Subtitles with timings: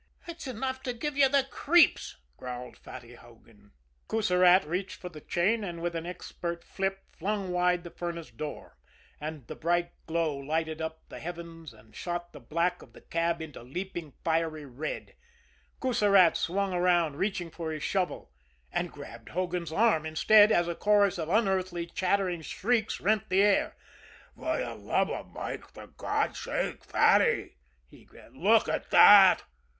[0.27, 3.71] "It's enough to give you the creeps," growled Fatty Hogan.
[4.07, 8.79] Coussirat reached for the chain, and with an expert flip flung wide the furnace door
[9.19, 13.43] and the bright glow lighted up the heavens and shot the black of the cab
[13.43, 15.13] into leaping, fiery red.
[15.79, 18.31] Coussirat swung around, reaching for his shovel
[18.71, 23.75] and grabbed Hogan's arm instead, as a chorus of unearthly, chattering shrieks rent the air.
[24.35, 29.43] "For the love of Mike, for God's sake, Fatty," he gasped, "look at that!"